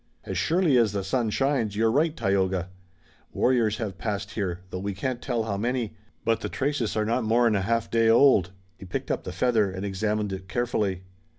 [0.23, 2.69] "As surely as the sun shines, you're right, Tayoga!
[3.33, 5.95] Warriors have passed here, though we can't tell how many!
[6.25, 9.69] But the traces are not more'n a half day old." He picked up the feather
[9.69, 11.03] and examined it carefully.